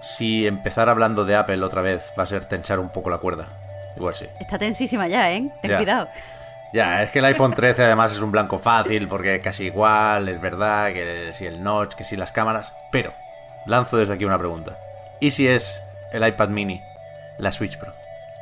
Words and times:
si 0.00 0.46
empezar 0.46 0.88
hablando 0.88 1.24
de 1.24 1.36
Apple 1.36 1.62
otra 1.64 1.82
vez 1.82 2.12
va 2.18 2.22
a 2.24 2.26
ser 2.26 2.44
tensar 2.44 2.78
un 2.78 2.90
poco 2.90 3.10
la 3.10 3.18
cuerda. 3.18 3.48
Igual 3.96 4.14
sí. 4.14 4.26
Está 4.40 4.58
tensísima 4.58 5.08
ya, 5.08 5.32
¿eh? 5.32 5.50
Ten 5.62 5.70
Ya. 5.70 5.76
cuidado. 5.78 6.08
Ya, 6.72 7.02
es 7.02 7.10
que 7.10 7.20
el 7.20 7.24
iPhone 7.26 7.52
13 7.54 7.84
además 7.84 8.12
es 8.12 8.20
un 8.20 8.30
blanco 8.32 8.58
fácil 8.58 9.08
porque 9.08 9.40
casi 9.40 9.64
igual, 9.66 10.28
es 10.28 10.40
verdad, 10.40 10.92
que 10.92 11.32
si 11.34 11.46
el 11.46 11.62
notch, 11.62 11.94
que 11.94 12.04
si 12.04 12.16
las 12.16 12.32
cámaras. 12.32 12.74
Pero, 12.92 13.12
lanzo 13.66 13.96
desde 13.96 14.14
aquí 14.14 14.24
una 14.24 14.38
pregunta. 14.38 14.78
¿Y 15.20 15.30
si 15.30 15.48
es 15.48 15.82
el 16.12 16.26
iPad 16.26 16.48
mini, 16.48 16.82
la 17.38 17.52
Switch 17.52 17.78
Pro? 17.78 17.94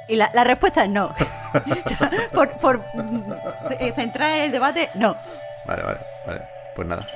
Y 0.08 0.16
la, 0.16 0.30
la 0.34 0.44
respuesta 0.44 0.82
es 0.84 0.91
no. 0.91 1.14
Por 2.32 2.50
por 2.58 2.78
mm, 2.94 3.32
eh, 3.78 3.92
centrar 3.94 4.30
el 4.41 4.50
debate, 4.52 4.91
no. 4.94 5.16
Vale, 5.66 5.82
vale, 5.82 6.00
vale. 6.27 6.41
Pues 6.75 6.88
nada. 6.88 7.06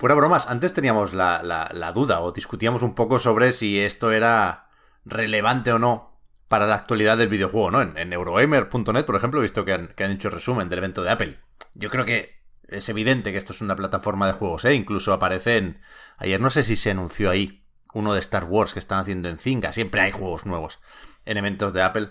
Fuera 0.00 0.14
bromas, 0.14 0.46
antes 0.46 0.72
teníamos 0.72 1.12
la, 1.12 1.42
la- 1.42 1.92
duda 1.92 2.22
o 2.22 2.32
discutíamos 2.32 2.80
un 2.80 2.94
poco 2.94 3.18
sobre 3.18 3.52
si 3.52 3.78
esto 3.78 4.12
era 4.12 4.70
relevante 5.04 5.74
o 5.74 5.78
no 5.78 6.18
para 6.48 6.66
la 6.66 6.76
actualidad 6.76 7.18
del 7.18 7.28
videojuego, 7.28 7.70
¿no? 7.70 7.82
En, 7.82 8.10
Eurogamer.net, 8.10 9.04
por 9.04 9.16
ejemplo, 9.16 9.40
he 9.40 9.42
visto 9.42 9.66
que 9.66 9.74
han, 9.74 9.88
que 9.88 10.04
han 10.04 10.12
hecho 10.12 10.30
resumen 10.30 10.70
del 10.70 10.78
evento 10.78 11.02
de 11.02 11.10
Apple. 11.10 11.38
Yo 11.74 11.90
creo 11.90 12.06
que 12.06 12.40
es 12.66 12.88
evidente 12.88 13.30
que 13.30 13.36
esto 13.36 13.52
es 13.52 13.60
una 13.60 13.76
plataforma 13.76 14.26
de 14.26 14.32
juegos, 14.32 14.64
¿eh? 14.64 14.72
Incluso 14.72 15.12
aparece 15.12 15.58
en... 15.58 15.82
Ayer 16.16 16.40
no 16.40 16.48
sé 16.48 16.64
si 16.64 16.76
se 16.76 16.92
anunció 16.92 17.28
ahí 17.28 17.66
uno 17.92 18.14
de 18.14 18.20
Star 18.20 18.44
Wars 18.44 18.72
que 18.72 18.78
están 18.78 19.00
haciendo 19.00 19.28
en 19.28 19.36
Zynga. 19.36 19.74
Siempre 19.74 20.00
hay 20.00 20.12
juegos 20.12 20.46
nuevos 20.46 20.80
en 21.26 21.36
eventos 21.36 21.74
de 21.74 21.82
Apple. 21.82 22.08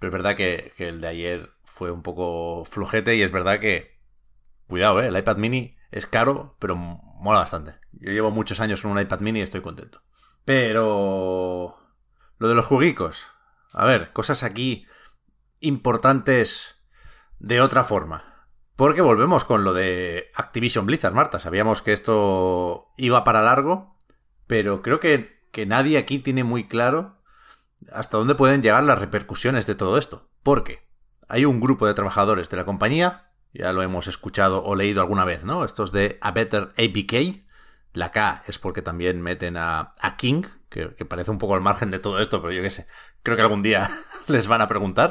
Pero 0.00 0.08
es 0.08 0.12
verdad 0.12 0.34
que, 0.34 0.72
que 0.76 0.88
el 0.88 1.00
de 1.00 1.06
ayer 1.06 1.50
fue 1.62 1.92
un 1.92 2.02
poco 2.02 2.64
flojete 2.64 3.14
y 3.14 3.22
es 3.22 3.30
verdad 3.30 3.60
que... 3.60 4.00
Cuidado, 4.66 5.00
¿eh? 5.00 5.06
El 5.06 5.16
iPad 5.16 5.36
mini 5.36 5.76
es 5.90 6.06
caro, 6.06 6.56
pero 6.58 6.76
mola 6.76 7.40
bastante. 7.40 7.74
Yo 7.92 8.12
llevo 8.12 8.30
muchos 8.30 8.60
años 8.60 8.82
con 8.82 8.90
un 8.90 9.00
iPad 9.00 9.20
mini 9.20 9.40
y 9.40 9.42
estoy 9.42 9.60
contento. 9.60 10.02
Pero... 10.44 11.76
Lo 12.38 12.48
de 12.48 12.54
los 12.54 12.66
jueguicos. 12.66 13.28
A 13.72 13.84
ver, 13.84 14.12
cosas 14.12 14.42
aquí 14.42 14.86
importantes 15.60 16.76
de 17.38 17.60
otra 17.60 17.84
forma. 17.84 18.46
Porque 18.76 19.02
volvemos 19.02 19.44
con 19.44 19.62
lo 19.62 19.74
de 19.74 20.30
Activision 20.34 20.86
Blizzard, 20.86 21.12
Marta. 21.12 21.38
Sabíamos 21.38 21.82
que 21.82 21.92
esto 21.92 22.92
iba 22.96 23.24
para 23.24 23.42
largo, 23.42 23.98
pero 24.46 24.80
creo 24.80 25.00
que, 25.00 25.46
que 25.52 25.66
nadie 25.66 25.98
aquí 25.98 26.18
tiene 26.18 26.44
muy 26.44 26.66
claro 26.66 27.20
hasta 27.92 28.18
dónde 28.18 28.34
pueden 28.34 28.62
llegar 28.62 28.82
las 28.84 28.98
repercusiones 28.98 29.66
de 29.66 29.74
todo 29.74 29.98
esto. 29.98 30.30
Porque 30.42 30.88
hay 31.28 31.44
un 31.44 31.60
grupo 31.60 31.86
de 31.86 31.94
trabajadores 31.94 32.48
de 32.48 32.56
la 32.56 32.64
compañía, 32.64 33.29
ya 33.52 33.72
lo 33.72 33.82
hemos 33.82 34.06
escuchado 34.06 34.64
o 34.64 34.74
leído 34.74 35.00
alguna 35.00 35.24
vez, 35.24 35.44
¿no? 35.44 35.64
Estos 35.64 35.92
de 35.92 36.18
A 36.20 36.30
Better 36.30 36.72
ABK. 36.76 37.44
La 37.92 38.12
K 38.12 38.44
es 38.46 38.58
porque 38.58 38.82
también 38.82 39.20
meten 39.20 39.56
a, 39.56 39.94
King, 40.16 40.44
que, 40.68 40.86
parece 41.04 41.32
un 41.32 41.38
poco 41.38 41.54
al 41.54 41.60
margen 41.60 41.90
de 41.90 41.98
todo 41.98 42.20
esto, 42.20 42.40
pero 42.40 42.52
yo 42.52 42.62
qué 42.62 42.70
sé. 42.70 42.86
Creo 43.24 43.36
que 43.36 43.42
algún 43.42 43.62
día 43.62 43.90
les 44.28 44.46
van 44.46 44.60
a 44.60 44.68
preguntar. 44.68 45.10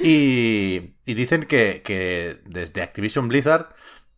Y, 0.00 0.94
y 1.04 1.14
dicen 1.14 1.44
que, 1.44 1.82
que 1.84 2.40
desde 2.44 2.82
Activision 2.82 3.28
Blizzard 3.28 3.68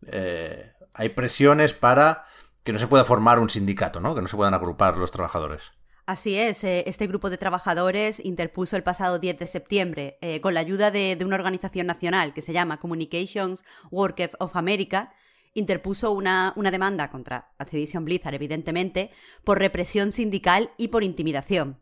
eh, 0.06 0.72
hay 0.94 1.10
presiones 1.10 1.74
para 1.74 2.24
que 2.64 2.72
no 2.72 2.78
se 2.78 2.86
pueda 2.86 3.04
formar 3.04 3.38
un 3.38 3.50
sindicato, 3.50 4.00
¿no? 4.00 4.14
Que 4.14 4.22
no 4.22 4.28
se 4.28 4.36
puedan 4.36 4.54
agrupar 4.54 4.96
los 4.96 5.10
trabajadores. 5.10 5.72
Así 6.06 6.36
es, 6.36 6.64
eh, 6.64 6.84
este 6.86 7.06
grupo 7.06 7.30
de 7.30 7.36
trabajadores 7.36 8.24
interpuso 8.24 8.76
el 8.76 8.82
pasado 8.82 9.18
10 9.18 9.38
de 9.38 9.46
septiembre, 9.46 10.18
eh, 10.20 10.40
con 10.40 10.54
la 10.54 10.60
ayuda 10.60 10.90
de, 10.90 11.16
de 11.16 11.24
una 11.24 11.36
organización 11.36 11.86
nacional 11.86 12.32
que 12.32 12.42
se 12.42 12.52
llama 12.52 12.80
Communications 12.80 13.64
Workers 13.90 14.36
of 14.40 14.56
America, 14.56 15.12
interpuso 15.54 16.12
una, 16.12 16.52
una 16.56 16.70
demanda 16.70 17.10
contra 17.10 17.52
Activision 17.58 18.04
Blizzard, 18.04 18.34
evidentemente, 18.34 19.10
por 19.44 19.58
represión 19.58 20.12
sindical 20.12 20.70
y 20.76 20.88
por 20.88 21.04
intimidación. 21.04 21.78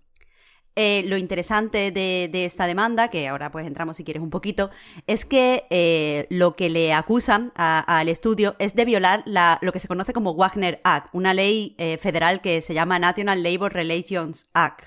Eh, 0.81 1.03
lo 1.09 1.17
interesante 1.17 1.91
de, 1.91 2.45
esta 2.45 2.69
demanda, 2.69 3.09
que 3.09 3.27
ahora 3.27 3.51
pues 3.51 3.67
entramos 3.67 3.97
si 3.97 4.05
quieres 4.05 4.23
un 4.23 4.31
poquito, 4.31 4.71
es 5.09 5.25
que 5.25 5.67
eh, 5.71 6.29
lo 6.31 6.55
que 6.55 6.71
le 6.71 6.93
acusan 6.93 7.51
al 7.57 8.09
estudio 8.09 8.55
es 8.61 8.77
de 8.77 8.85
violar 8.85 9.25
la- 9.27 9.59
lo 9.61 9.73
que 9.73 9.81
se 9.81 9.89
conoce 9.89 10.13
como 10.13 10.37
Wagner 10.37 10.81
Act, 10.85 11.09
una 11.13 11.35
ley 11.35 11.75
eh, 11.79 11.99
federal 11.99 12.41
que 12.41 12.61
se 12.61 12.75
llama 12.75 13.01
National 13.01 13.43
Labor 13.43 13.73
Relations 13.73 14.51
Act. 14.55 14.85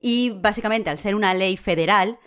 Y 0.00 0.30
básicamente, 0.30 0.88
al 0.88 0.96
ser 0.96 1.14
una 1.14 1.34
ley 1.34 1.58
federal, 1.58 2.18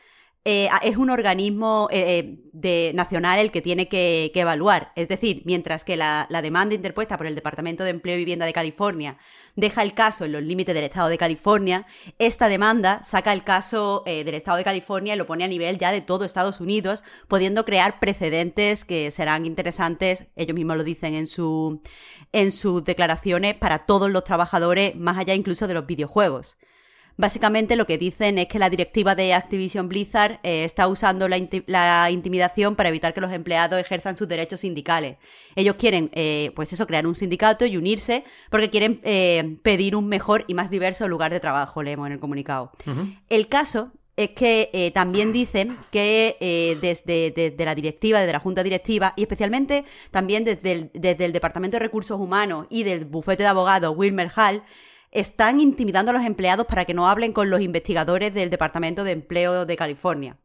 eh, 0.44 0.70
es 0.82 0.98
un 0.98 1.12
organismo 1.12 1.88
eh, 1.92 2.18
eh, 2.18 2.40
de, 2.52 2.94
nacional 2.96 3.38
el 3.38 3.52
que 3.52 3.62
tiene 3.62 3.88
que, 3.88 4.32
evaluar. 4.34 4.92
Es 4.96 5.08
decir, 5.08 5.44
mientras 5.46 5.84
que 5.84 5.96
la, 5.96 6.28
demanda 6.42 6.74
interpuesta 6.74 7.16
por 7.16 7.28
el 7.28 7.36
Departamento 7.36 7.84
de 7.84 7.92
Empleo 7.92 8.16
y 8.16 8.20
Vivienda 8.20 8.48
de 8.48 8.54
California 8.54 9.20
deja 9.56 9.84
el 9.84 9.94
caso 9.94 10.26
en 10.26 10.32
los 10.32 10.42
límites 10.42 10.74
del 10.74 10.86
Estado 10.86 11.10
de 11.10 11.20
California, 11.20 11.86
esta 12.18 12.50
demanda 12.50 13.04
saca 13.04 13.34
el 13.34 13.44
caso 13.44 14.04
del 14.06 14.34
Estado 14.34 14.58
de 14.58 14.64
California 14.64 15.14
y 15.14 15.18
lo 15.18 15.28
pone 15.28 15.44
a 15.44 15.48
nivel 15.48 15.78
ya 15.78 15.92
de 15.92 16.02
todo 16.02 16.26
Estados 16.26 16.60
Unidos, 16.60 17.04
pudiendo 17.28 17.64
crear 17.64 18.00
precedentes 18.00 18.84
que 18.84 19.12
serán 19.12 19.46
interesantes, 19.46 20.28
ellos 20.36 20.56
mismos 20.56 20.78
lo 20.78 20.84
dicen 20.84 21.14
en, 21.14 21.28
su, 21.28 21.82
en 22.32 22.52
sus 22.52 22.84
declaraciones, 22.84 23.56
para 23.56 23.86
todos 23.86 24.10
los 24.10 24.24
trabajadores, 24.24 24.96
más 24.96 25.18
allá 25.18 25.36
incluso 25.36 25.68
de 25.68 25.76
los 25.76 25.86
videojuegos. 25.86 26.58
Básicamente 27.22 27.76
lo 27.76 27.86
que 27.86 28.00
dicen 28.00 28.40
es 28.40 28.48
que 28.48 28.58
la 28.58 28.72
directiva 28.72 29.14
de 29.14 29.36
Activision 29.36 29.88
Blizzard 29.88 30.40
eh, 30.42 30.64
está 30.64 30.88
usando 30.88 31.28
la, 31.28 31.38
inti- 31.38 31.64
la 31.68 32.10
intimidación 32.10 32.76
para 32.76 32.90
evitar 32.90 33.14
que 33.14 33.22
los 33.22 33.32
empleados 33.32 33.80
ejerzan 33.80 34.18
sus 34.18 34.28
derechos 34.28 34.62
sindicales. 34.62 35.18
Ellos 35.56 35.76
quieren, 35.78 36.10
eh, 36.14 36.52
pues 36.56 36.74
eso, 36.74 36.88
crear 36.88 37.06
un 37.06 37.14
sindicato 37.14 37.64
y 37.68 37.78
unirse 37.78 38.24
porque 38.50 38.72
quieren 38.72 39.00
eh, 39.04 39.58
pedir 39.62 39.96
un 39.96 40.08
mejor 40.08 40.46
y 40.48 40.56
más 40.56 40.72
diverso 40.72 41.08
lugar 41.08 41.32
de 41.32 41.40
trabajo, 41.40 41.84
leemos 41.84 42.08
en 42.08 42.14
el 42.14 42.20
comunicado. 42.20 42.72
El 43.30 43.48
caso 43.48 43.92
es 44.18 44.30
que 44.32 44.72
eh, 44.74 44.90
también 44.90 45.32
dicen 45.32 45.78
que 45.92 46.38
eh, 46.40 46.76
desde, 46.82 47.30
desde 47.30 47.66
la 47.66 47.76
directiva, 47.76 48.20
desde 48.20 48.34
la 48.34 48.40
junta 48.40 48.64
directiva 48.64 49.14
y 49.16 49.22
especialmente 49.22 49.86
también 50.10 50.44
desde 50.44 50.72
el, 50.72 50.92
desde 50.96 51.26
el 51.26 51.34
Departamento 51.34 51.76
de 51.76 51.82
Recursos 51.82 52.20
Humanos 52.20 52.66
y 52.72 52.82
del 52.82 53.06
bufete 53.06 53.44
de 53.44 53.50
abogados 53.50 53.94
Wilmer 53.96 54.32
Hall, 54.36 54.64
están 55.12 55.60
intimidando 55.60 56.12
a 56.12 56.14
los 56.14 56.24
empleados 56.24 56.66
para 56.66 56.86
que 56.86 56.94
no 56.94 57.08
hablen 57.10 57.34
con 57.34 57.50
los 57.50 57.62
investigadores 57.62 58.34
del 58.34 58.50
Departamento 58.50 59.04
de 59.04 59.12
Empleo 59.12 59.66
de 59.66 59.76
California. 59.76 60.38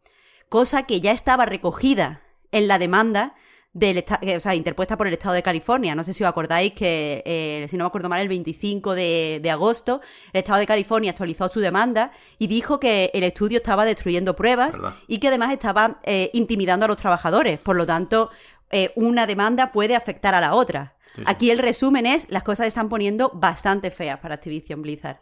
Cosa 0.49 0.85
que 0.85 1.01
ya 1.01 1.13
estaba 1.13 1.47
recogida 1.47 2.21
en 2.53 2.69
la 2.69 2.79
demanda 2.79 3.35
del 3.77 4.03
eh, 4.23 4.37
o 4.37 4.41
sea, 4.41 4.55
interpuesta 4.55 4.97
por 4.97 5.07
el 5.07 5.13
Estado 5.13 5.35
de 5.35 5.43
California. 5.43 5.95
No 5.95 6.03
sé 6.03 6.15
si 6.15 6.25
os 6.25 6.29
acordáis 6.29 6.73
que, 6.73 7.23
eh, 7.27 7.67
si 7.69 7.77
no 7.77 7.85
me 7.85 7.89
acuerdo 7.89 8.09
mal, 8.09 8.23
el 8.23 8.29
25 8.29 8.95
de, 8.95 9.39
de 9.43 9.51
agosto, 9.51 10.01
el 10.33 10.39
Estado 10.39 10.61
de 10.61 10.67
California 10.67 11.11
actualizó 11.11 11.49
su 11.49 11.61
demanda 11.61 12.11
y 12.39 12.47
dijo 12.47 12.81
que 12.81 13.11
el 13.13 13.23
estudio 13.23 13.59
estaba 13.59 13.85
destruyendo 13.85 14.35
pruebas 14.35 14.73
¿Verdad? 14.73 14.95
y 15.07 15.19
que 15.19 15.29
además 15.29 15.53
estaba 15.53 16.01
eh, 16.05 16.31
intimidando 16.33 16.87
a 16.87 16.89
los 16.89 16.97
trabajadores. 16.97 17.59
Por 17.59 17.77
lo 17.77 17.85
tanto, 17.85 18.31
eh, 18.71 18.93
una 18.97 19.27
demanda 19.27 19.73
puede 19.73 19.97
afectar 19.97 20.35
a 20.35 20.41
la 20.41 20.55
otra. 20.55 20.97
Sí, 21.15 21.23
sí. 21.23 21.25
Aquí 21.27 21.51
el 21.51 21.59
resumen 21.59 22.07
es, 22.07 22.27
las 22.31 22.43
cosas 22.43 22.67
están 22.67 22.89
poniendo 22.89 23.31
bastante 23.35 23.91
feas 23.91 24.19
para 24.21 24.35
Activision 24.35 24.83
Blizzard. 24.83 25.21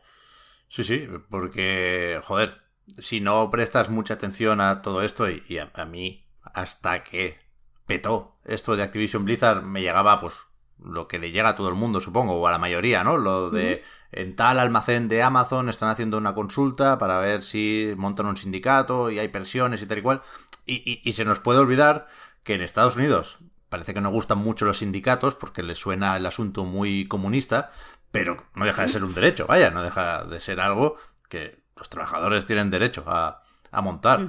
Sí, 0.69 0.83
sí, 0.83 1.07
porque, 1.31 2.21
joder, 2.25 2.63
si 2.99 3.21
no 3.21 3.49
prestas 3.51 3.91
mucha 3.91 4.15
atención 4.15 4.61
a 4.61 4.83
todo 4.83 5.03
esto, 5.03 5.31
y, 5.31 5.43
y 5.49 5.59
a, 5.59 5.71
a 5.75 5.85
mí, 5.85 6.27
hasta 6.43 7.03
que 7.03 7.39
petó 7.87 8.37
esto 8.45 8.75
de 8.77 8.83
Activision 8.83 9.25
Blizzard, 9.25 9.63
me 9.63 9.83
llegaba, 9.83 10.19
pues, 10.19 10.43
lo 10.83 11.07
que 11.07 11.19
le 11.21 11.31
llega 11.31 11.51
a 11.51 11.55
todo 11.55 11.69
el 11.69 11.75
mundo, 11.77 12.01
supongo, 12.01 12.35
o 12.35 12.47
a 12.49 12.51
la 12.51 12.59
mayoría, 12.59 13.05
¿no? 13.05 13.17
Lo 13.17 13.51
de 13.51 13.83
en 14.11 14.35
tal 14.35 14.59
almacén 14.59 15.07
de 15.09 15.23
Amazon 15.23 15.69
están 15.69 15.89
haciendo 15.89 16.19
una 16.19 16.35
consulta 16.35 16.99
para 16.99 17.19
ver 17.19 17.43
si 17.43 17.93
montan 17.97 18.27
un 18.27 18.37
sindicato 18.37 19.11
y 19.11 19.19
hay 19.21 19.29
presiones 19.29 19.81
y 19.83 19.87
tal 19.87 19.99
y 19.99 20.03
cual. 20.03 20.23
Y, 20.67 20.75
y- 20.91 21.01
y 21.05 21.13
se 21.13 21.25
nos 21.25 21.39
puede 21.39 21.61
olvidar 21.61 22.09
que 22.45 22.55
en 22.55 22.63
Estados 22.63 22.97
Unidos 22.97 23.39
parece 23.69 23.95
que 23.95 24.01
no 24.01 24.11
gustan 24.11 24.39
mucho 24.39 24.65
los 24.67 24.79
sindicatos 24.79 25.35
porque 25.35 25.63
les 25.65 25.79
suena 25.79 26.17
el 26.17 26.27
asunto 26.27 26.65
muy 26.65 27.09
comunista, 27.09 27.73
pero 28.13 28.45
no 28.55 28.65
deja 28.67 28.83
de 28.83 28.89
ser 28.89 29.03
un 29.05 29.15
derecho, 29.15 29.47
vaya, 29.49 29.71
no 29.71 29.83
deja 29.83 30.25
de 30.25 30.41
ser 30.41 30.61
algo 30.61 30.97
que 31.29 31.63
los 31.77 31.89
trabajadores 31.89 32.47
tienen 32.47 32.71
derecho 32.71 33.05
a, 33.09 33.43
a 33.73 33.81
montar. 33.83 34.21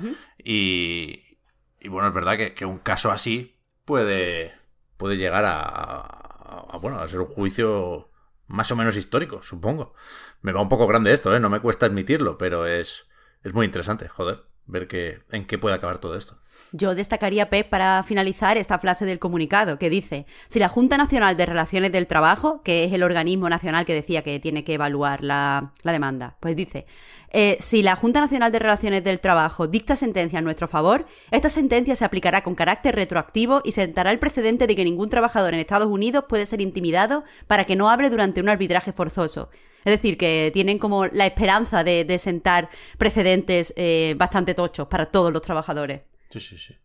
y, 0.43 1.37
y 1.79 1.87
bueno, 1.89 2.07
es 2.07 2.13
verdad 2.13 2.37
que, 2.37 2.53
que 2.53 2.65
un 2.65 2.79
caso 2.79 3.11
así 3.11 3.55
puede, 3.85 4.53
puede 4.97 5.17
llegar 5.17 5.45
a, 5.45 5.59
a- 5.61 6.65
a, 6.71 6.77
bueno, 6.77 6.99
a 6.99 7.07
ser 7.07 7.19
un 7.19 7.27
juicio 7.27 8.09
más 8.47 8.71
o 8.71 8.75
menos 8.75 8.95
histórico, 8.95 9.41
supongo. 9.43 9.93
Me 10.41 10.51
va 10.51 10.61
un 10.61 10.69
poco 10.69 10.87
grande 10.87 11.13
esto, 11.13 11.35
¿eh? 11.35 11.39
No 11.39 11.49
me 11.49 11.59
cuesta 11.59 11.85
admitirlo, 11.87 12.37
pero 12.37 12.65
es, 12.67 13.07
es 13.43 13.53
muy 13.53 13.65
interesante, 13.65 14.07
joder, 14.07 14.43
ver 14.67 14.87
que, 14.87 15.19
en 15.31 15.45
qué 15.45 15.57
puede 15.57 15.75
acabar 15.75 15.99
todo 15.99 16.17
esto. 16.17 16.37
Yo 16.71 16.95
destacaría, 16.95 17.49
Pep, 17.49 17.69
para 17.69 18.03
finalizar 18.03 18.57
esta 18.57 18.79
frase 18.79 19.05
del 19.05 19.19
comunicado 19.19 19.77
que 19.77 19.89
dice, 19.89 20.25
si 20.47 20.59
la 20.59 20.67
Junta 20.67 20.97
Nacional 20.97 21.37
de 21.37 21.45
Relaciones 21.45 21.91
del 21.91 22.07
Trabajo, 22.07 22.61
que 22.63 22.83
es 22.83 22.93
el 22.93 23.03
organismo 23.03 23.49
nacional 23.49 23.85
que 23.85 23.93
decía 23.93 24.23
que 24.23 24.39
tiene 24.39 24.63
que 24.63 24.73
evaluar 24.73 25.23
la, 25.23 25.73
la 25.83 25.91
demanda, 25.91 26.37
pues 26.39 26.55
dice, 26.55 26.85
eh, 27.31 27.57
si 27.59 27.83
la 27.83 27.95
Junta 27.95 28.19
Nacional 28.19 28.51
de 28.51 28.59
Relaciones 28.59 29.03
del 29.03 29.19
Trabajo 29.19 29.67
dicta 29.67 29.95
sentencia 29.95 30.39
en 30.39 30.45
nuestro 30.45 30.67
favor, 30.67 31.05
esta 31.31 31.49
sentencia 31.49 31.95
se 31.95 32.05
aplicará 32.05 32.43
con 32.43 32.55
carácter 32.55 32.95
retroactivo 32.95 33.61
y 33.63 33.71
sentará 33.71 34.11
el 34.11 34.19
precedente 34.19 34.67
de 34.67 34.75
que 34.75 34.85
ningún 34.85 35.09
trabajador 35.09 35.53
en 35.53 35.59
Estados 35.59 35.89
Unidos 35.89 36.25
puede 36.27 36.45
ser 36.45 36.61
intimidado 36.61 37.23
para 37.47 37.65
que 37.65 37.75
no 37.75 37.89
hable 37.89 38.09
durante 38.09 38.41
un 38.41 38.49
arbitraje 38.49 38.91
forzoso. 38.91 39.49
Es 39.85 39.91
decir, 39.93 40.17
que 40.17 40.49
tienen 40.53 40.77
como 40.79 41.05
la 41.05 41.25
esperanza 41.25 41.83
de, 41.85 42.03
de 42.03 42.19
sentar 42.19 42.69
precedentes 42.97 43.73
eh, 43.77 44.15
bastante 44.17 44.53
tochos 44.53 44.87
para 44.87 45.05
todos 45.05 45.31
los 45.31 45.41
trabajadores. 45.41 46.01
Sí, 46.31 46.39
sí, 46.41 46.57
sí. 46.57 46.75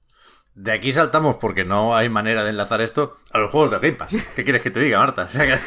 De 0.55 0.73
aquí 0.73 0.93
saltamos 0.93 1.37
porque 1.37 1.64
no 1.64 1.97
hay 1.97 2.08
manera 2.08 2.44
de 2.44 2.50
enlazar 2.50 2.81
esto 2.82 3.17
a 3.32 3.38
los 3.38 3.50
juegos 3.50 3.70
de 3.70 3.79
Game 3.79 3.93
Pass. 3.94 4.11
¿Qué 4.37 4.44
quieres 4.44 4.62
que 4.62 4.70
te 4.70 4.81
diga, 4.81 4.99
Marta? 4.99 5.23
O 5.29 5.31
sea 5.31 5.47
que- 5.47 5.61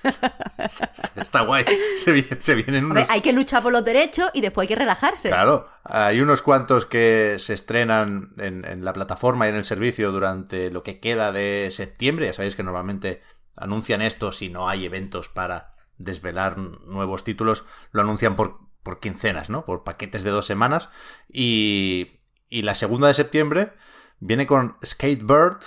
Está 1.20 1.42
guay. 1.42 1.64
Se, 1.96 2.12
vienen- 2.12 2.40
se 2.40 2.54
vienen 2.54 2.84
unos... 2.84 3.04
hay 3.08 3.20
que 3.20 3.32
luchar 3.32 3.62
por 3.62 3.72
los 3.72 3.84
derechos 3.84 4.30
y 4.32 4.40
después 4.40 4.64
hay 4.64 4.68
que 4.68 4.74
relajarse. 4.76 5.28
Claro, 5.28 5.68
hay 5.84 6.20
unos 6.20 6.42
cuantos 6.42 6.86
que 6.86 7.36
se 7.38 7.54
estrenan 7.54 8.30
en, 8.38 8.64
en 8.64 8.84
la 8.84 8.92
plataforma 8.92 9.46
y 9.46 9.50
en 9.50 9.56
el 9.56 9.64
servicio 9.64 10.12
durante 10.12 10.70
lo 10.70 10.82
que 10.82 11.00
queda 11.00 11.32
de 11.32 11.68
septiembre. 11.72 12.26
Ya 12.26 12.32
sabéis 12.32 12.54
que 12.56 12.62
normalmente 12.62 13.22
anuncian 13.56 14.00
esto 14.02 14.30
si 14.32 14.48
no 14.50 14.68
hay 14.68 14.84
eventos 14.84 15.28
para 15.28 15.74
desvelar 15.98 16.58
nuevos 16.58 17.24
títulos. 17.24 17.64
Lo 17.92 18.02
anuncian 18.02 18.36
por, 18.36 18.60
por 18.82 19.00
quincenas, 19.00 19.50
¿no? 19.50 19.64
Por 19.64 19.84
paquetes 19.84 20.22
de 20.24 20.30
dos 20.30 20.46
semanas. 20.46 20.88
Y, 21.28 22.18
y 22.48 22.62
la 22.62 22.74
segunda 22.74 23.08
de 23.08 23.14
septiembre 23.14 23.72
viene 24.20 24.46
con 24.46 24.76
Skatebird, 24.84 25.58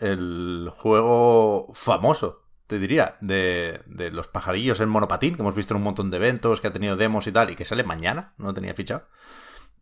el 0.00 0.70
juego 0.76 1.72
famoso, 1.74 2.44
te 2.66 2.78
diría, 2.78 3.16
de, 3.20 3.80
de 3.86 4.10
los 4.10 4.28
pajarillos 4.28 4.80
en 4.80 4.90
monopatín, 4.90 5.34
que 5.34 5.42
hemos 5.42 5.54
visto 5.54 5.72
en 5.72 5.78
un 5.78 5.84
montón 5.84 6.10
de 6.10 6.18
eventos, 6.18 6.60
que 6.60 6.68
ha 6.68 6.72
tenido 6.72 6.96
demos 6.96 7.26
y 7.26 7.32
tal, 7.32 7.50
y 7.50 7.56
que 7.56 7.64
sale 7.64 7.84
mañana, 7.84 8.34
no 8.36 8.52
tenía 8.52 8.74
fichado. 8.74 9.08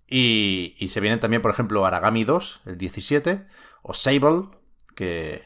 Y, 0.06 0.76
y 0.78 0.88
se 0.88 1.00
vienen 1.00 1.18
también, 1.18 1.42
por 1.42 1.50
ejemplo, 1.50 1.84
Aragami 1.84 2.22
2, 2.24 2.62
el 2.66 2.78
17, 2.78 3.46
o 3.82 3.92
Sable, 3.92 4.48
que 4.94 5.44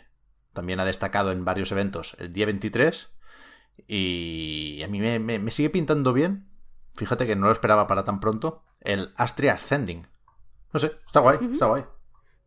también 0.53 0.81
ha 0.81 0.85
destacado 0.85 1.33
en 1.33 1.45
varios 1.45 1.73
eventos 1.73 2.17
el 2.19 2.33
día 2.33 2.47
23. 2.47 3.11
Y 3.89 4.83
a 4.83 4.89
mí 4.89 5.01
me, 5.01 5.19
me- 5.19 5.39
me 5.39 5.51
sigue 5.51 5.71
pintando 5.71 6.13
bien. 6.13 6.47
Fíjate 6.97 7.27
que 7.27 7.37
no 7.37 7.47
lo 7.47 7.53
esperaba 7.53 7.87
para 7.87 8.05
tan 8.05 8.21
pronto. 8.21 8.63
El 8.81 9.13
Astria 9.17 9.55
Ascending. 9.55 10.07
No 10.73 10.81
sé, 10.81 10.93
está 11.07 11.21
guay, 11.21 11.39
está 11.53 11.67
guay. 11.67 11.85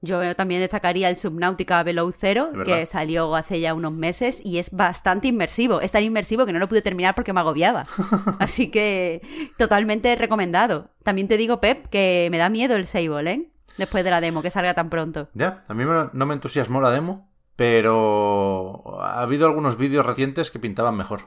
Yo 0.01 0.35
también 0.35 0.59
destacaría 0.59 1.07
el 1.09 1.15
Subnautica 1.15 1.81
Below 1.81 2.11
Zero, 2.11 2.49
que 2.65 2.85
salió 2.85 3.33
hace 3.35 3.61
ya 3.61 3.73
unos 3.73 3.93
meses 3.93 4.41
y 4.45 4.57
es 4.57 4.71
bastante 4.71 5.29
inmersivo. 5.29 5.79
Es 5.79 5.93
tan 5.93 6.03
inmersivo 6.03 6.45
que 6.45 6.51
no 6.51 6.59
lo 6.59 6.67
pude 6.67 6.81
terminar 6.81 7.15
porque 7.15 7.31
me 7.31 7.39
agobiaba. 7.39 7.87
Así 8.39 8.69
que 8.69 9.21
totalmente 9.57 10.13
recomendado. 10.17 10.89
También 11.03 11.29
te 11.29 11.37
digo, 11.37 11.61
Pep, 11.61 11.87
que 11.87 12.27
me 12.31 12.37
da 12.37 12.49
miedo 12.49 12.75
el 12.75 12.85
Sable, 12.85 13.31
¿eh? 13.31 13.49
Después 13.77 14.03
de 14.03 14.11
la 14.11 14.19
demo, 14.19 14.41
que 14.41 14.49
salga 14.49 14.73
tan 14.73 14.89
pronto. 14.89 15.29
Ya, 15.33 15.63
a 15.69 15.73
mí 15.73 15.83
no 15.85 16.25
me 16.25 16.33
entusiasmó 16.33 16.81
la 16.81 16.91
demo, 16.91 17.31
pero 17.55 19.01
ha 19.01 19.21
habido 19.21 19.47
algunos 19.47 19.77
vídeos 19.77 20.05
recientes 20.05 20.51
que 20.51 20.59
pintaban 20.59 20.97
mejor. 20.97 21.21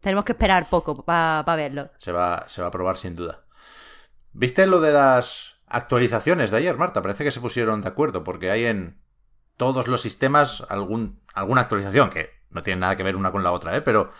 Tenemos 0.00 0.24
que 0.24 0.32
esperar 0.32 0.68
poco 0.68 0.94
para 1.04 1.44
verlo. 1.56 1.90
Se 1.96 2.12
va, 2.12 2.44
se 2.48 2.60
va 2.60 2.68
a 2.68 2.72
probar 2.72 2.96
sin 2.96 3.14
duda. 3.14 3.44
¿Viste 4.32 4.66
lo 4.66 4.80
de 4.80 4.92
las 4.92 5.60
actualizaciones 5.66 6.50
de 6.50 6.56
ayer, 6.56 6.76
Marta? 6.76 7.02
Parece 7.02 7.24
que 7.24 7.30
se 7.30 7.40
pusieron 7.40 7.82
de 7.82 7.88
acuerdo, 7.88 8.24
porque 8.24 8.50
hay 8.50 8.64
en 8.64 8.98
todos 9.56 9.86
los 9.86 10.00
sistemas 10.00 10.64
algún, 10.68 11.20
alguna 11.34 11.60
actualización, 11.60 12.10
que 12.10 12.30
no 12.50 12.62
tiene 12.62 12.80
nada 12.80 12.96
que 12.96 13.02
ver 13.02 13.16
una 13.16 13.30
con 13.30 13.42
la 13.42 13.52
otra, 13.52 13.76
¿eh? 13.76 13.82
Pero 13.82 14.10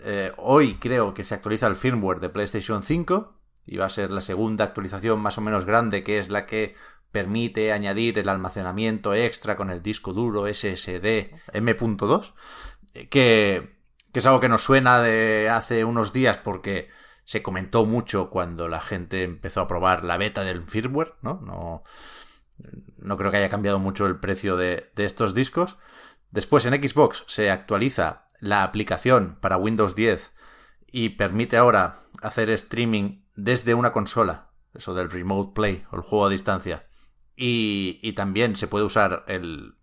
eh, 0.00 0.32
hoy 0.36 0.76
creo 0.76 1.14
que 1.14 1.24
se 1.24 1.34
actualiza 1.34 1.66
el 1.66 1.76
firmware 1.76 2.20
de 2.20 2.28
PlayStation 2.28 2.82
5 2.82 3.34
y 3.66 3.76
va 3.76 3.86
a 3.86 3.90
ser 3.90 4.10
la 4.10 4.20
segunda 4.20 4.64
actualización 4.64 5.20
más 5.20 5.38
o 5.38 5.40
menos 5.40 5.64
grande, 5.64 6.04
que 6.04 6.18
es 6.18 6.28
la 6.28 6.46
que 6.46 6.74
permite 7.16 7.72
añadir 7.72 8.18
el 8.18 8.28
almacenamiento 8.28 9.14
extra 9.14 9.56
con 9.56 9.70
el 9.70 9.80
disco 9.82 10.12
duro 10.12 10.46
SSD 10.46 11.30
M.2, 11.54 12.34
eh, 12.92 13.08
que, 13.08 13.78
que 14.12 14.18
es 14.18 14.26
algo 14.26 14.38
que 14.38 14.50
nos 14.50 14.62
suena 14.62 15.00
de 15.00 15.48
hace 15.48 15.86
unos 15.86 16.12
días 16.12 16.36
porque 16.36 16.90
se 17.24 17.42
comentó 17.42 17.86
mucho 17.86 18.28
cuando 18.28 18.68
la 18.68 18.82
gente 18.82 19.22
empezó 19.22 19.62
a 19.62 19.66
probar 19.66 20.04
la 20.04 20.18
beta 20.18 20.44
del 20.44 20.62
firmware, 20.64 21.14
¿no? 21.22 21.40
No, 21.40 21.84
no 22.98 23.16
creo 23.16 23.30
que 23.30 23.38
haya 23.38 23.48
cambiado 23.48 23.78
mucho 23.78 24.04
el 24.04 24.20
precio 24.20 24.58
de, 24.58 24.92
de 24.94 25.06
estos 25.06 25.32
discos. 25.32 25.78
Después 26.30 26.66
en 26.66 26.74
Xbox 26.74 27.24
se 27.28 27.50
actualiza 27.50 28.26
la 28.40 28.62
aplicación 28.62 29.38
para 29.40 29.56
Windows 29.56 29.94
10 29.94 30.34
y 30.92 31.08
permite 31.08 31.56
ahora 31.56 32.00
hacer 32.20 32.50
streaming 32.50 33.22
desde 33.36 33.72
una 33.72 33.94
consola, 33.94 34.50
eso 34.74 34.92
del 34.92 35.10
Remote 35.10 35.54
Play 35.54 35.86
o 35.90 35.96
el 35.96 36.02
juego 36.02 36.26
a 36.26 36.28
distancia. 36.28 36.85
Y, 37.36 38.12
también 38.14 38.56
se 38.56 38.66
puede 38.66 38.86
usar 38.86 39.24
el, 39.28 39.74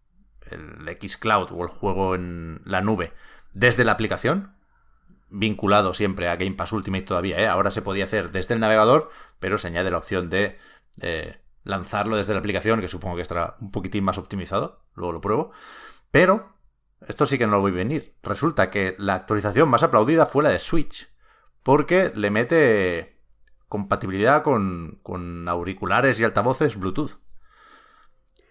el 0.49 0.97
Xcloud 0.99 1.51
o 1.51 1.61
el 1.63 1.69
juego 1.69 2.15
en 2.15 2.61
la 2.65 2.81
nube 2.81 3.13
desde 3.53 3.85
la 3.85 3.91
aplicación, 3.91 4.55
vinculado 5.29 5.93
siempre 5.93 6.29
a 6.29 6.35
Game 6.35 6.55
Pass 6.55 6.71
Ultimate 6.71 7.05
todavía. 7.05 7.39
¿eh? 7.39 7.47
Ahora 7.47 7.71
se 7.71 7.81
podía 7.81 8.05
hacer 8.05 8.31
desde 8.31 8.55
el 8.55 8.59
navegador, 8.59 9.09
pero 9.39 9.57
se 9.57 9.67
añade 9.67 9.91
la 9.91 9.97
opción 9.97 10.29
de 10.29 10.57
eh, 11.01 11.37
lanzarlo 11.63 12.17
desde 12.17 12.33
la 12.33 12.39
aplicación, 12.39 12.81
que 12.81 12.87
supongo 12.87 13.15
que 13.15 13.21
estará 13.21 13.57
un 13.61 13.71
poquitín 13.71 14.03
más 14.03 14.17
optimizado. 14.17 14.83
Luego 14.95 15.13
lo 15.13 15.21
pruebo. 15.21 15.51
Pero, 16.11 16.57
esto 17.07 17.25
sí 17.25 17.37
que 17.37 17.45
no 17.45 17.53
lo 17.53 17.61
voy 17.61 17.71
a 17.71 17.75
venir. 17.75 18.15
Resulta 18.23 18.69
que 18.69 18.95
la 18.97 19.15
actualización 19.15 19.69
más 19.69 19.83
aplaudida 19.83 20.25
fue 20.25 20.43
la 20.43 20.49
de 20.49 20.59
Switch, 20.59 21.09
porque 21.63 22.11
le 22.15 22.29
mete 22.29 23.21
compatibilidad 23.67 24.43
con 24.43 25.47
auriculares 25.47 26.19
y 26.19 26.23
altavoces 26.23 26.77
Bluetooth. 26.77 27.19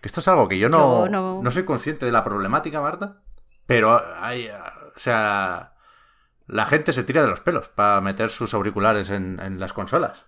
Que 0.02 0.09
esto 0.09 0.21
es 0.21 0.28
algo 0.28 0.49
que 0.49 0.59
yo 0.59 0.68
no, 0.68 1.06
Yo 1.06 1.11
no- 1.11 1.40
no 1.42 1.50
soy 1.50 1.64
consciente 1.64 2.04
de 2.04 2.12
la 2.12 2.23
problemática, 2.25 2.80
Marta. 2.82 3.23
Pero 3.66 3.99
hay, 4.21 4.49
o 4.49 4.99
sea, 4.99 5.73
la 6.47 6.66
gente 6.66 6.92
se 6.92 7.04
tira 7.04 7.23
de 7.23 7.28
los 7.28 7.40
pelos 7.40 7.68
para 7.71 8.00
meter 8.02 8.28
sus 8.30 8.52
auriculares 8.52 9.09
en, 9.11 9.40
en 9.40 9.59
las 9.61 9.73
consolas. 9.73 10.26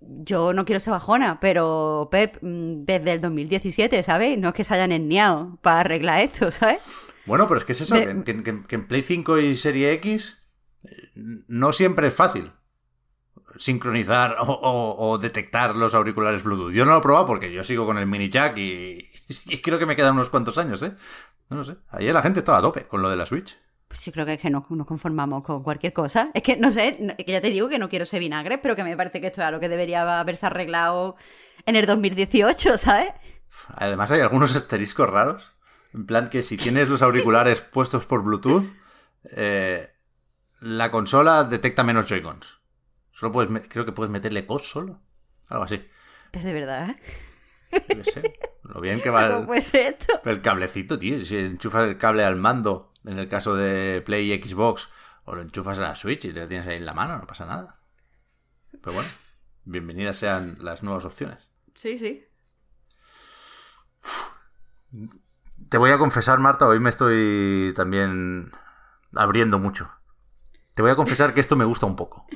Yo 0.00 0.52
no 0.52 0.64
quiero 0.64 0.80
ser 0.80 0.90
bajona, 0.92 1.38
pero 1.38 2.08
Pep, 2.10 2.38
mm, 2.42 2.84
desde 2.86 3.12
el 3.12 3.20
2017, 3.20 4.02
¿sabes? 4.02 4.36
No 4.38 4.48
es 4.48 4.54
que 4.54 4.64
se 4.64 4.74
hayan 4.74 4.90
enneado 4.90 5.58
para 5.62 5.80
arreglar 5.80 6.18
esto, 6.20 6.50
¿sabes? 6.50 6.80
Bueno, 7.26 7.46
pero 7.46 7.58
es 7.58 7.64
que 7.64 7.72
es 7.72 7.82
eso, 7.82 7.94
De- 7.94 8.24
que, 8.24 8.42
que- 8.42 8.62
que 8.64 8.74
en 8.74 8.88
Play 8.88 9.02
5 9.02 9.38
y 9.38 9.54
Serie 9.54 9.92
X 9.92 10.42
eh, 10.84 11.12
no 11.46 11.72
siempre 11.72 12.08
es 12.08 12.14
fácil 12.14 12.50
sincronizar 13.58 14.36
o, 14.40 14.44
o- 14.52 15.10
o 15.10 15.18
detectar 15.18 15.74
los 15.76 15.94
auriculares 15.94 16.42
Bluetooth. 16.42 16.72
Yo 16.72 16.84
no 16.84 16.92
lo 16.92 16.98
he 16.98 17.02
probado 17.02 17.26
porque 17.26 17.52
yo 17.52 17.62
sigo 17.64 17.86
con 17.86 17.98
el 17.98 18.06
mini 18.06 18.28
jack 18.28 18.56
y, 18.58 19.10
y 19.46 19.58
creo 19.62 19.78
que 19.78 19.86
me 19.86 19.96
quedan 19.96 20.14
unos 20.14 20.30
cuantos 20.30 20.58
años, 20.58 20.82
¿eh? 20.82 20.92
No 21.48 21.58
lo 21.58 21.64
sé. 21.64 21.76
Ayer 21.90 22.14
la 22.14 22.22
gente 22.22 22.38
estaba 22.40 22.58
a 22.58 22.62
tope 22.62 22.86
con 22.86 23.02
lo 23.02 23.10
de 23.10 23.16
la 23.16 23.26
Switch. 23.26 23.58
Pues 23.88 24.00
yo 24.06 24.12
creo 24.12 24.24
que 24.24 24.32
es 24.34 24.40
que 24.40 24.48
no 24.48 24.64
nos 24.70 24.86
conformamos 24.86 25.42
con 25.44 25.62
cualquier 25.62 25.92
cosa. 25.92 26.30
Es 26.32 26.42
que, 26.42 26.56
no 26.56 26.72
sé, 26.72 26.96
no- 27.00 27.14
que 27.14 27.30
ya 27.30 27.42
te 27.42 27.50
digo 27.50 27.68
que 27.68 27.78
no 27.78 27.90
quiero 27.90 28.06
ser 28.06 28.20
vinagre, 28.20 28.56
pero 28.58 28.74
que 28.74 28.84
me 28.84 28.96
parece 28.96 29.20
que 29.20 29.26
esto 29.26 29.42
es 29.42 29.46
algo 29.46 29.60
que 29.60 29.68
debería 29.68 30.20
haberse 30.20 30.46
arreglado 30.46 31.16
en 31.66 31.76
el 31.76 31.84
2018, 31.84 32.78
¿sabes? 32.78 33.10
Además 33.74 34.10
hay 34.10 34.20
algunos 34.22 34.56
asteriscos 34.56 35.10
raros. 35.10 35.52
En 35.92 36.06
plan 36.06 36.30
que 36.30 36.42
si 36.42 36.56
tienes 36.56 36.88
los 36.88 37.02
auriculares 37.02 37.60
puestos 37.72 38.06
por 38.06 38.22
Bluetooth, 38.22 38.64
eh, 39.36 39.90
la 40.60 40.90
consola 40.90 41.44
detecta 41.44 41.84
menos 41.84 42.06
Joy-Cons. 42.06 42.61
Solo 43.22 43.30
puedes, 43.30 43.68
creo 43.68 43.84
que 43.84 43.92
puedes 43.92 44.10
meterle 44.10 44.46
cos 44.46 44.68
solo. 44.68 44.98
Algo 45.46 45.62
así. 45.62 45.80
Es 46.32 46.42
de 46.42 46.52
verdad, 46.52 46.90
¿eh? 46.90 47.00
Yo 47.88 48.02
qué 48.02 48.04
sé. 48.04 48.40
Lo 48.64 48.80
bien 48.80 49.00
que 49.00 49.10
va 49.10 49.28
¿Cómo 49.28 49.40
el, 49.42 49.46
puede 49.46 49.62
ser 49.62 49.94
esto? 49.94 50.20
el 50.24 50.42
cablecito, 50.42 50.98
tío. 50.98 51.24
Si 51.24 51.36
enchufas 51.36 51.88
el 51.88 51.98
cable 51.98 52.24
al 52.24 52.34
mando 52.34 52.92
en 53.04 53.20
el 53.20 53.28
caso 53.28 53.54
de 53.54 54.02
Play 54.04 54.32
y 54.32 54.42
Xbox, 54.42 54.88
o 55.24 55.36
lo 55.36 55.42
enchufas 55.42 55.78
a 55.78 55.82
la 55.82 55.94
Switch 55.94 56.24
y 56.24 56.32
lo 56.32 56.48
tienes 56.48 56.66
ahí 56.66 56.78
en 56.78 56.84
la 56.84 56.94
mano, 56.94 57.16
no 57.16 57.24
pasa 57.28 57.46
nada. 57.46 57.78
Pero 58.72 58.92
bueno, 58.92 59.08
bienvenidas 59.66 60.16
sean 60.16 60.56
las 60.58 60.82
nuevas 60.82 61.04
opciones. 61.04 61.48
Sí, 61.76 61.98
sí. 61.98 62.26
Te 65.68 65.78
voy 65.78 65.92
a 65.92 65.98
confesar, 65.98 66.40
Marta, 66.40 66.66
hoy 66.66 66.80
me 66.80 66.90
estoy 66.90 67.72
también 67.76 68.50
abriendo 69.14 69.60
mucho. 69.60 69.92
Te 70.74 70.82
voy 70.82 70.90
a 70.90 70.96
confesar 70.96 71.34
que 71.34 71.40
esto 71.40 71.54
me 71.54 71.64
gusta 71.64 71.86
un 71.86 71.94
poco. 71.94 72.26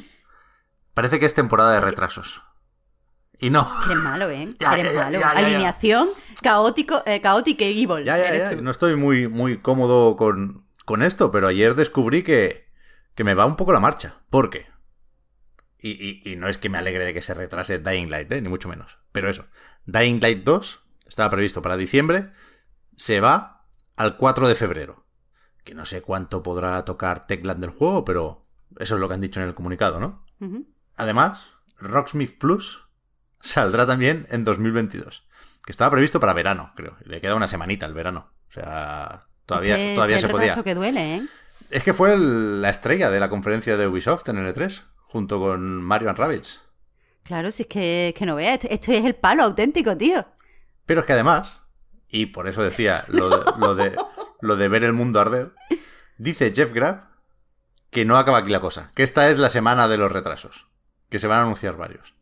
Parece 0.97 1.21
que 1.21 1.27
es 1.27 1.35
temporada 1.35 1.75
de 1.75 1.81
retrasos. 1.83 2.43
Y 3.39 3.51
no. 3.51 3.69
Eres 3.85 3.99
malo, 3.99 4.31
¿eh? 4.31 4.55
Ya, 4.59 4.73
Eres 4.75 4.95
ya, 4.95 5.11
ya, 5.11 5.21
malo. 5.21 5.21
ya. 5.21 5.31
Alineación 5.31 6.09
caótico, 6.43 7.03
eh, 7.05 7.21
caótica 7.21 7.65
y 7.67 7.83
evil. 7.83 8.03
Ya, 8.03 8.17
ya, 8.17 8.35
ya. 8.51 8.57
No 8.63 8.71
estoy 8.71 8.97
muy, 8.97 9.29
muy 9.29 9.59
cómodo 9.59 10.17
con, 10.17 10.65
con 10.87 11.03
esto, 11.03 11.31
pero 11.31 11.49
ayer 11.49 11.75
descubrí 11.75 12.23
que, 12.23 12.73
que 13.15 13.25
me 13.25 13.35
va 13.35 13.45
un 13.45 13.57
poco 13.57 13.75
la 13.75 13.81
marcha. 13.81 14.23
¿Por 14.31 14.49
qué? 14.49 14.69
Y, 15.79 15.91
y- 15.91 16.33
y 16.33 16.37
no 16.37 16.49
es 16.49 16.57
que 16.57 16.71
me 16.71 16.79
alegre 16.79 17.05
de 17.05 17.13
que 17.13 17.21
se 17.21 17.35
retrase 17.35 17.79
Dying 17.79 18.09
Light, 18.11 18.33
¿eh? 18.33 18.41
ni 18.41 18.49
mucho 18.49 18.69
menos. 18.71 18.97
Pero 19.13 19.29
eso, 19.29 19.45
Dying 19.85 20.19
Light 20.23 20.45
2 20.45 20.81
estaba 21.07 21.29
previsto 21.29 21.61
para 21.61 21.77
diciembre, 21.77 22.33
se 22.97 23.21
va 23.21 23.67
al 23.97 24.17
4 24.17 24.49
de 24.49 24.55
febrero. 24.55 25.05
Que 25.63 25.75
no 25.75 25.85
sé 25.85 26.01
cuánto 26.01 26.43
podrá 26.43 26.83
tocar 26.87 27.27
Techland 27.27 27.61
del 27.61 27.71
juego, 27.71 28.03
pero 28.07 28.47
eso 28.79 28.95
es 28.95 29.01
lo 29.01 29.09
que 29.09 29.15
han 29.15 29.21
dicho 29.21 29.41
en 29.43 29.49
el 29.49 29.55
comunicado, 29.55 30.01
¿no? 30.01 30.25
Ujú. 30.41 30.67
Además, 30.97 31.51
Rocksmith 31.79 32.39
Plus 32.39 32.85
saldrá 33.41 33.87
también 33.87 34.27
en 34.31 34.45
2022. 34.45 35.27
Que 35.65 35.73
estaba 35.73 35.91
previsto 35.91 36.21
para 36.21 36.33
verano, 36.33 36.73
creo. 36.77 36.97
Le 37.05 37.21
queda 37.21 37.35
una 37.35 37.49
semanita 37.49 37.87
al 37.87 37.95
verano. 37.95 38.31
O 38.49 38.53
sea, 38.53 39.27
todavía, 39.47 39.95
todavía 39.95 40.19
se 40.21 40.29
podía. 40.29 40.43
retraso 40.49 40.65
que 40.65 40.75
duele, 40.75 41.17
¿eh? 41.17 41.23
Es 41.71 41.83
que 41.83 41.93
fue 41.93 42.13
el- 42.15 42.63
la 42.63 42.71
estrella 42.71 43.11
de 43.11 43.19
la 43.21 43.29
conferencia 43.29 43.77
de 43.77 43.87
Ubisoft 43.89 44.29
en 44.29 44.39
el 44.39 44.47
E3, 44.55 44.83
junto 45.01 45.41
con 45.41 45.83
Mario 45.83 46.09
and 46.11 46.19
Rabbids. 46.19 46.63
Claro, 47.25 47.51
si 47.51 47.63
es 47.65 47.69
que, 47.69 48.15
que 48.17 48.25
no 48.25 48.37
veas, 48.37 48.61
esto, 48.71 48.93
es 48.93 49.05
el 49.05 49.17
palo 49.17 49.43
auténtico, 49.43 49.97
tío. 49.97 50.25
Pero 50.87 51.01
es 51.01 51.07
que 51.07 51.13
además, 51.15 51.61
y 52.09 52.27
por 52.27 52.47
eso 52.47 52.63
decía 52.63 53.05
lo 53.09 53.29
de, 53.29 53.39
lo 53.59 53.75
de, 53.75 53.97
lo 54.41 54.55
de 54.57 54.69
ver 54.69 54.85
el 54.85 54.93
mundo 54.93 55.19
arder, 55.19 55.53
dice 56.19 56.53
Jeff 56.55 56.73
Grabb 56.73 57.09
que 57.91 58.05
no 58.05 58.17
acaba 58.19 58.39
aquí 58.39 58.51
la 58.51 58.61
cosa, 58.61 58.93
que 58.95 59.03
esta 59.03 59.29
es 59.29 59.39
la 59.39 59.51
semana 59.51 59.89
de 59.89 59.97
los 59.97 60.13
retrasos, 60.13 60.69
que 61.09 61.19
se 61.19 61.27
van 61.27 61.41
a 61.41 61.43
anunciar 61.43 61.77
varios. 61.77 62.15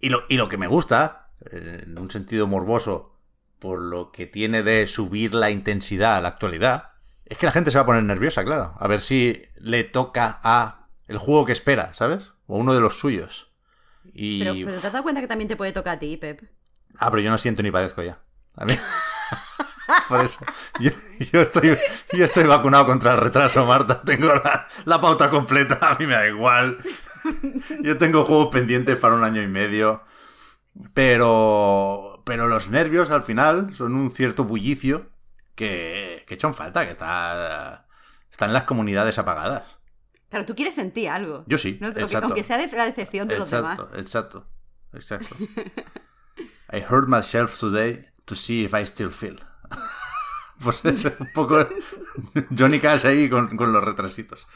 Y 0.00 0.08
lo, 0.10 0.24
y 0.28 0.36
lo 0.36 0.48
que 0.48 0.58
me 0.58 0.66
gusta, 0.66 1.30
en 1.50 1.98
un 1.98 2.10
sentido 2.10 2.46
morboso, 2.46 3.16
por 3.58 3.80
lo 3.80 4.12
que 4.12 4.26
tiene 4.26 4.62
de 4.62 4.86
subir 4.86 5.34
la 5.34 5.50
intensidad 5.50 6.16
a 6.16 6.20
la 6.20 6.28
actualidad, 6.28 6.90
es 7.24 7.38
que 7.38 7.46
la 7.46 7.52
gente 7.52 7.70
se 7.70 7.78
va 7.78 7.82
a 7.82 7.86
poner 7.86 8.04
nerviosa, 8.04 8.44
claro, 8.44 8.74
a 8.78 8.88
ver 8.88 9.00
si 9.00 9.42
le 9.56 9.84
toca 9.84 10.40
a 10.42 10.88
el 11.06 11.18
juego 11.18 11.44
que 11.44 11.52
espera, 11.52 11.92
¿sabes? 11.94 12.32
O 12.46 12.58
uno 12.58 12.74
de 12.74 12.80
los 12.80 12.98
suyos. 12.98 13.50
Y... 14.04 14.40
Pero, 14.40 14.54
pero 14.54 14.80
te 14.80 14.86
has 14.86 14.92
dado 14.92 15.02
cuenta 15.02 15.20
que 15.20 15.26
también 15.26 15.48
te 15.48 15.56
puede 15.56 15.72
tocar 15.72 15.96
a 15.96 15.98
ti, 15.98 16.16
Pep. 16.16 16.42
Ah, 16.98 17.10
pero 17.10 17.22
yo 17.22 17.30
no 17.30 17.38
siento 17.38 17.62
ni 17.62 17.70
padezco 17.70 18.02
ya. 18.02 18.18
A 18.56 18.64
mí. 18.64 18.74
Por 20.08 20.24
eso. 20.24 20.44
Yo, 20.80 20.90
yo 21.32 21.40
estoy, 21.42 21.78
yo 22.12 22.24
estoy 22.24 22.44
vacunado 22.44 22.86
contra 22.86 23.14
el 23.14 23.20
retraso, 23.20 23.64
Marta. 23.64 24.02
Tengo 24.02 24.34
la, 24.34 24.66
la 24.84 25.00
pauta 25.00 25.30
completa. 25.30 25.78
A 25.80 25.94
mí 25.98 26.06
me 26.06 26.14
da 26.14 26.26
igual. 26.26 26.78
Yo 27.82 27.98
tengo 27.98 28.24
juegos 28.24 28.48
pendientes 28.48 28.96
para 28.96 29.14
un 29.14 29.24
año 29.24 29.42
y 29.42 29.48
medio. 29.48 30.02
Pero. 30.94 32.22
Pero 32.24 32.46
los 32.46 32.68
nervios 32.68 33.10
al 33.10 33.22
final 33.22 33.74
son 33.74 33.94
un 33.94 34.10
cierto 34.10 34.44
bullicio 34.44 35.10
que, 35.54 36.24
que 36.26 36.34
echan 36.34 36.54
falta, 36.54 36.84
que 36.84 36.92
está. 36.92 37.86
Están 38.30 38.52
las 38.52 38.64
comunidades 38.64 39.18
apagadas. 39.18 39.78
Claro, 40.28 40.44
tú 40.44 40.54
quieres 40.54 40.74
sentir 40.74 41.08
algo. 41.08 41.42
Yo 41.46 41.56
sí, 41.56 41.78
¿no? 41.80 41.86
Aunque, 41.86 42.02
exacto. 42.02 42.26
aunque 42.26 42.44
sea 42.44 42.58
de 42.58 42.68
la 42.76 42.84
decepción 42.84 43.28
de 43.28 43.38
los 43.38 43.50
demás. 43.50 43.78
Exacto, 43.94 44.46
exacto, 44.92 45.36
exacto. 45.36 45.36
I 46.70 46.80
hurt 46.80 47.08
myself 47.08 47.58
today 47.58 48.04
to 48.26 48.36
see 48.36 48.64
if 48.64 48.74
I 48.74 48.84
still 48.84 49.10
feel. 49.10 49.40
pues 50.62 50.84
es 50.84 51.04
un 51.18 51.32
poco 51.32 51.66
Johnny 52.56 52.78
Cash 52.78 53.06
ahí 53.06 53.30
con, 53.30 53.56
con 53.56 53.72
los 53.72 53.82
retrasitos. 53.82 54.46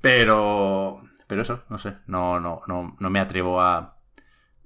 Pero, 0.00 1.00
pero 1.28 1.42
eso, 1.42 1.62
no 1.68 1.78
sé, 1.78 1.98
no, 2.06 2.40
no, 2.40 2.62
no, 2.66 2.96
no 2.98 3.10
me 3.10 3.20
atrevo 3.20 3.60
a 3.60 3.98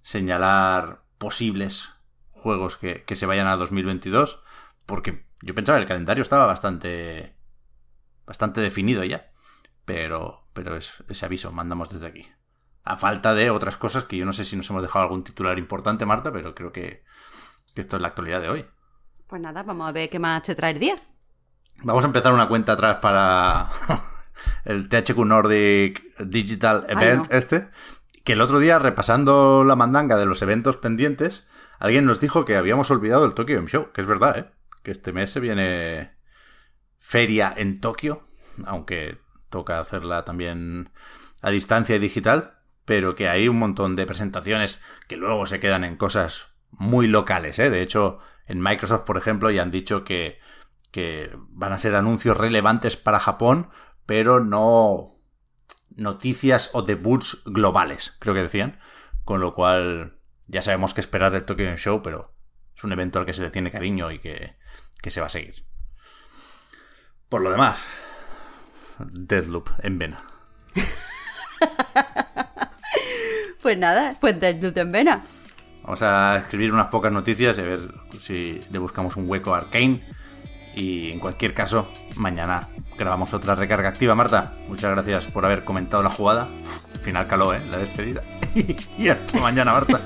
señalar 0.02 1.02
posibles 1.19 1.92
juegos 2.31 2.78
que, 2.78 3.04
que 3.04 3.16
se 3.16 3.26
vayan 3.26 3.49
a 3.49 3.57
2022 3.57 4.42
porque 4.87 5.26
yo 5.42 5.54
pensaba 5.54 5.78
que 5.78 5.83
el 5.83 5.88
calendario 5.88 6.23
estaba 6.23 6.47
bastante 6.47 7.37
bastante 8.25 8.61
definido 8.61 9.04
ya. 9.04 9.31
Pero 9.85 10.47
pero 10.52 10.76
es, 10.76 11.02
ese 11.09 11.26
aviso 11.26 11.52
mandamos 11.52 11.90
desde 11.90 12.07
aquí. 12.07 12.31
A 12.85 12.97
falta 12.97 13.35
de 13.35 13.50
otras 13.50 13.76
cosas 13.76 14.04
que 14.04 14.16
yo 14.16 14.25
no 14.25 14.33
sé 14.33 14.45
si 14.45 14.57
nos 14.57 14.69
hemos 14.71 14.83
dejado 14.83 15.04
algún 15.04 15.25
titular 15.25 15.59
importante 15.59 16.07
Marta 16.07 16.33
pero 16.33 16.54
creo 16.54 16.73
que, 16.73 17.04
que 17.75 17.81
esto 17.81 17.97
es 17.97 18.02
la 18.02 18.09
actualidad 18.09 18.40
de 18.40 18.49
hoy. 18.49 18.66
Pues 19.26 19.40
nada, 19.40 19.62
vamos 19.62 19.88
a 19.88 19.92
ver 19.92 20.11
qué 20.11 20.19
más 20.19 20.42
te 20.42 20.54
trae 20.54 20.73
el 20.73 20.78
día. 20.78 20.97
Vamos 21.83 22.04
a 22.04 22.07
empezar 22.07 22.33
una 22.33 22.49
cuenta 22.49 22.73
atrás 22.73 22.99
para 22.99 23.71
el 24.64 24.88
THQ 24.88 25.16
Nordic 25.25 26.12
Digital 26.26 26.87
Ay, 26.88 26.95
Event 26.97 27.31
no. 27.31 27.37
este. 27.37 27.69
Que 28.25 28.35
el 28.35 28.41
otro 28.41 28.61
día, 28.61 28.79
repasando 28.79 29.64
la 29.64 29.76
mandanga 29.76 30.17
de 30.17 30.26
los 30.26 30.43
eventos 30.43 30.76
pendientes, 30.76 31.47
alguien 31.79 32.05
nos 32.05 32.21
dijo 32.21 32.45
que 32.45 32.57
habíamos 32.57 32.91
olvidado 32.91 33.25
el 33.25 33.35
Tokyo 33.35 33.57
Game 33.57 33.69
Show, 33.69 33.91
que 33.93 34.00
es 34.00 34.07
verdad, 34.07 34.38
¿eh? 34.38 34.50
Que 34.83 34.93
este 34.93 35.12
mes 35.12 35.31
se 35.31 35.41
viene 35.41 36.12
feria 37.00 37.52
en 37.57 37.81
Tokio, 37.81 38.23
aunque 38.64 39.19
toca 39.50 39.81
hacerla 39.81 40.25
también 40.25 40.91
a 41.41 41.50
distancia 41.50 41.97
y 41.97 41.99
digital, 41.99 42.59
pero 42.85 43.14
que 43.14 43.29
hay 43.29 43.49
un 43.49 43.59
montón 43.59 43.97
de 43.97 44.07
presentaciones 44.07 44.81
que 45.09 45.17
luego 45.17 45.47
se 45.47 45.61
quedan 45.61 45.85
en 45.85 45.97
cosas 45.97 46.49
muy 46.71 47.09
locales, 47.09 47.59
¿eh? 47.59 47.71
De 47.71 47.83
hecho, 47.83 48.19
en 48.47 48.61
Microsoft, 48.61 49.02
por 49.02 49.19
ejemplo, 49.19 49.50
ya 49.50 49.62
han 49.62 49.71
dicho 49.71 50.05
que, 50.05 50.38
que 50.91 51.31
van 51.49 51.73
a 51.73 51.79
ser 51.79 51.95
anuncios 51.95 52.37
relevantes 52.37 52.97
para 52.97 53.21
Japón, 53.21 53.71
pero 54.07 54.41
no 54.41 55.17
noticias 55.97 56.71
o 56.73 56.83
debuts 56.83 57.43
globales, 57.45 58.17
creo 58.19 58.35
que 58.35 58.43
decían. 58.43 58.79
Con 59.25 59.41
lo 59.41 59.55
cual, 59.55 60.19
ya 60.49 60.63
sabemos 60.63 60.95
qué 60.95 61.01
esperar 61.01 61.33
del 61.33 61.45
Tokyo 61.45 61.65
Game 61.65 61.77
Show, 61.77 62.03
pero 62.03 62.35
es 62.77 62.85
un 62.85 62.93
evento 62.93 63.19
al 63.19 63.27
que 63.27 63.35
se 63.35 63.43
le 63.43 63.51
tiene 63.51 63.71
cariño 63.71 64.11
y 64.11 64.19
que, 64.19 64.57
que 65.01 65.11
se 65.11 65.21
va 65.21 65.27
a 65.27 65.31
seguir. 65.31 65.65
Por 67.29 67.43
lo 67.43 67.51
demás, 67.51 67.79
Deadloop 68.99 69.71
en 69.83 69.99
vena. 69.99 70.25
Pues 73.63 73.79
nada, 73.79 74.17
pues 74.21 74.41
de 74.41 74.51
en 74.51 74.93
vena. 74.93 75.23
Vamos 75.85 76.03
a 76.03 76.39
escribir 76.39 76.73
unas 76.73 76.89
pocas 76.89 77.13
noticias 77.13 77.57
y 77.57 77.61
a 77.61 77.65
ver 77.65 77.81
si 78.19 78.61
le 78.71 78.79
buscamos 78.79 79.17
un 79.17 79.31
hueco 79.31 79.55
a 79.55 79.59
Arkane. 79.59 80.05
Y 80.75 81.13
en 81.13 81.21
cualquier 81.21 81.55
caso, 81.55 81.89
mañana 82.17 82.71
grabamos 83.02 83.35
otra 83.35 83.56
recarga 83.56 83.88
activa, 83.88 84.14
Marta. 84.14 84.54
Muchas 84.68 84.90
gracias 84.92 85.26
por 85.26 85.44
haber 85.44 85.64
comentado 85.64 86.02
la 86.02 86.11
jugada. 86.11 86.47
Uf, 86.62 87.00
final 87.00 87.26
caló, 87.26 87.52
¿eh? 87.52 87.61
La 87.68 87.78
despedida. 87.78 88.23
y 88.99 89.09
hasta 89.09 89.40
mañana, 89.40 89.73
Marta. 89.73 90.00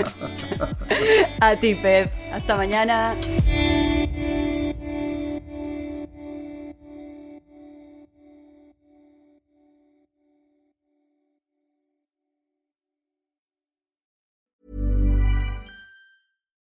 A 1.41 1.57
ti, 1.57 1.75
Pep. 1.75 2.11
Hasta 2.33 2.57
mañana. 2.57 3.15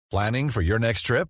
Planning 0.10 0.50
for 0.50 0.62
your 0.62 0.78
next 0.78 1.04
trip? 1.04 1.30